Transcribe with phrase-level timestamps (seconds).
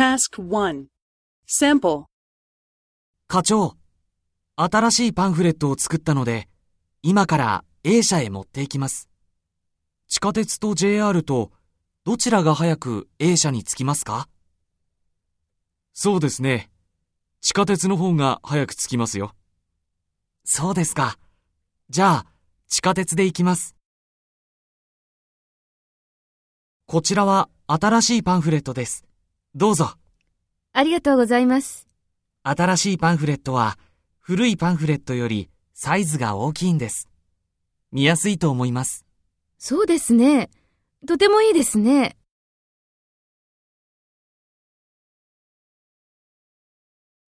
[0.00, 0.86] Task 1
[1.46, 2.04] Sample
[3.28, 3.76] 課長、
[4.56, 6.48] 新しいパンフレットを作ったので、
[7.02, 9.10] 今から A 社へ持っていきます。
[10.08, 11.50] 地下鉄と JR と
[12.06, 14.26] どちらが早く A 社に着きますか？
[15.92, 16.70] そうですね。
[17.42, 19.34] 地下鉄の方が早く着きますよ。
[20.44, 21.18] そうですか。
[21.90, 22.26] じゃあ、
[22.68, 23.76] 地下鉄で行きます。
[26.86, 29.04] こちらは新しいパンフレットです。
[29.54, 29.94] どうぞ。
[30.72, 31.88] ありがとうございます。
[32.44, 33.78] 新しいパンフレットは
[34.20, 37.08] 古いパンフレットよりサイズが大きいんです。
[37.90, 39.04] 見やすいと思います。
[39.58, 40.50] そうですね。
[41.08, 42.16] とてもいいですね。